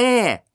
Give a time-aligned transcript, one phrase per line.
[0.00, 0.49] ええ。